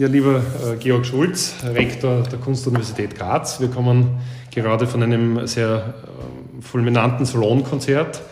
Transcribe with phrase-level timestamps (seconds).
[0.00, 4.18] Ja, lieber äh, Georg Schulz, Rektor der Kunstuniversität Graz, wir kommen
[4.50, 5.92] gerade von einem sehr
[6.58, 8.22] äh, fulminanten Salonkonzert.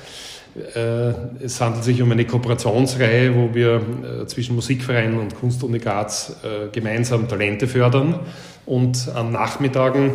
[0.75, 1.13] Äh,
[1.45, 3.83] es handelt sich um eine Kooperationsreihe, wo wir
[4.29, 6.37] zwischen Musikvereinen und Kunstuni Graz
[6.73, 8.19] gemeinsam Talente fördern
[8.65, 10.13] und an Nachmittagen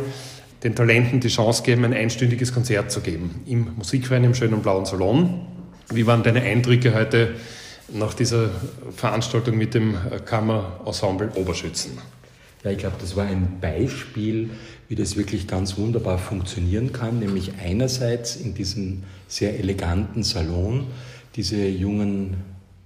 [0.63, 4.85] den Talenten die Chance geben, ein einstündiges Konzert zu geben im Musikverein im schönen blauen
[4.85, 5.45] Salon.
[5.91, 7.35] Wie waren deine Eindrücke heute
[7.93, 8.49] nach dieser
[8.95, 9.95] Veranstaltung mit dem
[10.25, 11.97] Kammerensemble Oberschützen.
[12.63, 14.49] Ja, ich glaube, das war ein Beispiel,
[14.87, 20.87] wie das wirklich ganz wunderbar funktionieren kann, nämlich einerseits in diesem sehr eleganten Salon
[21.35, 22.37] diese jungen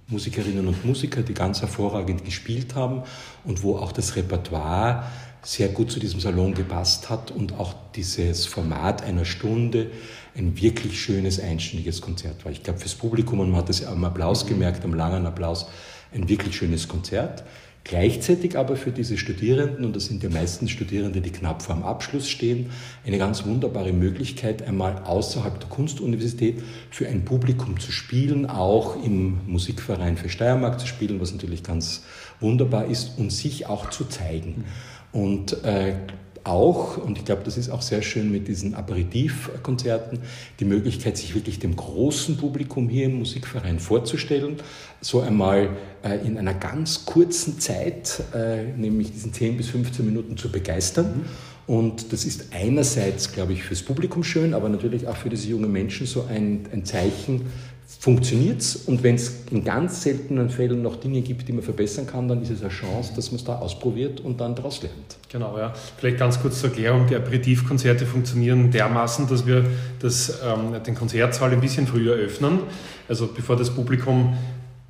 [0.08, 3.02] Musikerinnen und Musiker, die ganz hervorragend gespielt haben
[3.44, 5.04] und wo auch das Repertoire
[5.42, 9.90] sehr gut zu diesem Salon gepasst hat und auch dieses Format einer Stunde
[10.36, 12.52] ein wirklich schönes einstündiges Konzert war.
[12.52, 15.66] Ich glaube, fürs Publikum, und man hat es am Applaus gemerkt, am langen Applaus,
[16.12, 17.44] ein wirklich schönes Konzert.
[17.84, 21.84] Gleichzeitig aber für diese Studierenden, und das sind ja meistens Studierende, die knapp vor dem
[21.84, 22.68] Abschluss stehen,
[23.06, 29.40] eine ganz wunderbare Möglichkeit, einmal außerhalb der Kunstuniversität für ein Publikum zu spielen, auch im
[29.46, 32.02] Musikverein für Steiermark zu spielen, was natürlich ganz
[32.40, 34.66] wunderbar ist, und sich auch zu zeigen.
[35.12, 35.94] Und äh,
[36.48, 40.20] auch, und ich glaube, das ist auch sehr schön mit diesen Aperitivkonzerten,
[40.60, 44.56] die Möglichkeit, sich wirklich dem großen Publikum hier im Musikverein vorzustellen,
[45.00, 45.70] so einmal
[46.02, 51.06] äh, in einer ganz kurzen Zeit, äh, nämlich diesen 10 bis 15 Minuten zu begeistern.
[51.06, 51.74] Mhm.
[51.74, 55.70] Und das ist einerseits, glaube ich, fürs Publikum schön, aber natürlich auch für diese jungen
[55.70, 57.42] Menschen so ein, ein Zeichen
[58.00, 62.06] funktioniert es und wenn es in ganz seltenen Fällen noch Dinge gibt, die man verbessern
[62.06, 65.16] kann, dann ist es eine Chance, dass man es da ausprobiert und dann daraus lernt.
[65.30, 65.72] Genau, ja.
[65.96, 69.64] Vielleicht ganz kurz zur Erklärung, die Aperitivkonzerte funktionieren dermaßen, dass wir
[70.00, 72.60] das, ähm, den Konzertsaal ein bisschen früher öffnen,
[73.08, 74.36] also bevor das Publikum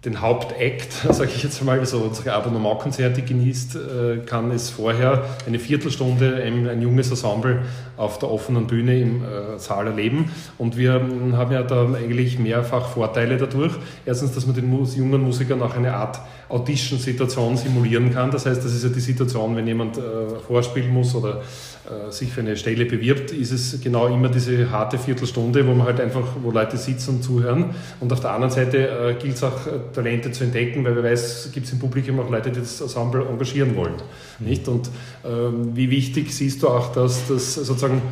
[0.05, 5.59] den Hauptakt, sage ich jetzt mal, also unsere Abonnementkonzerte genießt, äh, kann es vorher eine
[5.59, 7.63] Viertelstunde ein, ein, junges Ensemble
[7.97, 10.31] auf der offenen Bühne im äh, Saal erleben.
[10.57, 13.73] Und wir haben ja da eigentlich mehrfach Vorteile dadurch.
[14.07, 18.31] Erstens, dass man den jungen Musikern auch eine Art Audition-Situation simulieren kann.
[18.31, 20.01] Das heißt, das ist ja die Situation, wenn jemand äh,
[20.47, 21.43] vorspielen muss oder
[21.89, 25.87] äh, sich für eine Stelle bewirbt, ist es genau immer diese harte Viertelstunde, wo man
[25.87, 27.75] halt einfach, wo Leute sitzen und zuhören.
[28.01, 31.51] Und auf der anderen Seite äh, gilt es auch, Talente zu entdecken, weil wer weiß,
[31.53, 33.95] gibt es im Publikum auch Leute, die das Ensemble engagieren wollen.
[34.39, 34.69] Nicht?
[34.69, 34.91] Und
[35.25, 38.03] ähm, wie wichtig siehst du auch, dass das sozusagen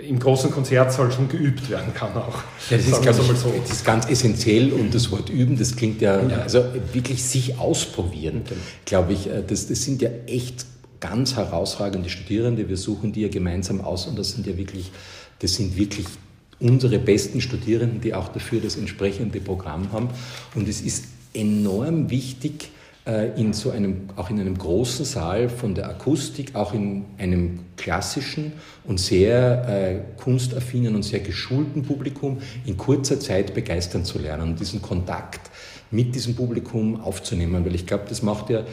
[0.00, 2.42] im großen Konzertsaal schon geübt werden kann auch.
[2.70, 3.54] Ja, das, ist, ich, so.
[3.62, 6.38] das ist ganz essentiell und das Wort üben, das klingt ja, ja.
[6.38, 8.42] also wirklich sich ausprobieren,
[8.84, 10.66] glaube ich, das, das sind ja echt
[11.00, 12.68] ganz herausragende Studierende.
[12.68, 14.90] Wir suchen die ja gemeinsam aus und das sind ja wirklich,
[15.40, 16.06] das sind wirklich
[16.58, 20.08] unsere besten Studierenden, die auch dafür das entsprechende Programm haben.
[20.54, 21.04] Und es ist
[21.36, 22.70] enorm wichtig,
[23.06, 27.60] äh, in so einem, auch in einem großen Saal von der Akustik, auch in einem
[27.76, 28.52] klassischen
[28.84, 34.60] und sehr äh, kunstaffinen und sehr geschulten Publikum in kurzer Zeit begeistern zu lernen und
[34.60, 35.50] diesen Kontakt
[35.92, 38.64] mit diesem Publikum aufzunehmen, weil ich glaube, das macht ja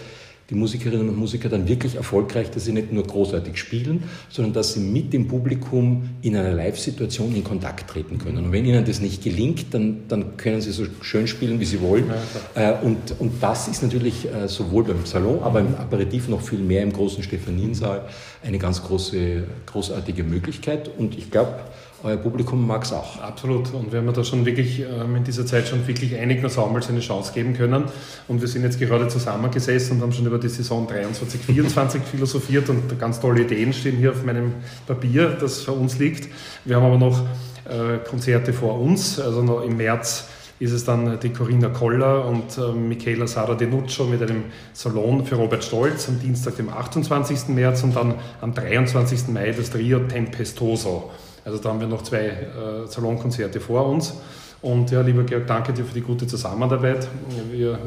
[0.50, 4.74] die Musikerinnen und Musiker dann wirklich erfolgreich, dass sie nicht nur großartig spielen, sondern dass
[4.74, 8.46] sie mit dem Publikum in einer Live-Situation in Kontakt treten können.
[8.46, 11.82] Und wenn ihnen das nicht gelingt, dann, dann können sie so schön spielen, wie sie
[11.82, 12.12] wollen.
[12.56, 16.60] Ja, und, und das ist natürlich äh, sowohl beim Salon, aber im Aperitif noch viel
[16.60, 18.06] mehr im großen Stephaniensaal
[18.44, 20.90] eine ganz große, großartige Möglichkeit.
[20.98, 21.56] Und ich glaube,
[22.04, 23.20] euer Publikum mag es auch.
[23.22, 23.74] Absolut.
[23.74, 27.00] Und wir haben da schon wirklich ähm, in dieser Zeit schon wirklich einigen Ensembles eine
[27.00, 27.86] Chance geben können.
[28.28, 32.70] Und wir sind jetzt gerade zusammengesessen und haben schon über die Saison 23, 24 philosophiert
[32.70, 34.54] und ganz tolle Ideen stehen hier auf meinem
[34.86, 36.28] Papier, das vor uns liegt.
[36.66, 37.22] Wir haben aber noch
[37.66, 40.28] äh, Konzerte vor uns, also noch im März
[40.60, 45.36] ist es dann die Corinna Koller und äh, Michaela Sara Denuccio mit einem Salon für
[45.36, 47.50] Robert Stolz am Dienstag, dem 28.
[47.50, 49.28] März und dann am 23.
[49.30, 51.12] Mai das Trio Tempestoso.
[51.46, 54.14] Also da haben wir noch zwei äh, Salonkonzerte vor uns.
[54.62, 57.08] Und ja, lieber Georg, danke dir für die gute Zusammenarbeit.
[57.52, 57.78] Wir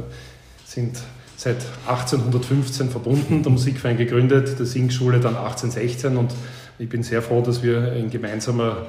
[0.64, 0.98] sind
[1.36, 1.56] seit
[1.86, 6.32] 1815 verbunden, der Musikverein gegründet, der Singschule dann 1816 und
[6.78, 8.86] ich bin sehr froh, dass wir in, gemeinsamer,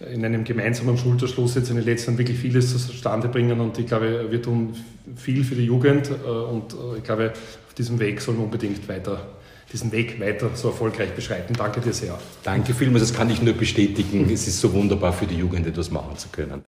[0.00, 3.86] in einem gemeinsamen Schulterschluss jetzt in den letzten Jahren wirklich vieles zustande bringen und ich
[3.86, 4.74] glaube, wir tun
[5.16, 8.88] viel für die Jugend äh, und äh, ich glaube, auf diesem Weg sollen wir unbedingt
[8.88, 9.26] weiter
[9.72, 11.54] diesen Weg weiter so erfolgreich beschreiten.
[11.54, 12.18] Danke dir sehr.
[12.44, 14.30] Danke vielmals, das kann ich nur bestätigen.
[14.30, 16.62] Es ist so wunderbar für die Jugend etwas machen zu können.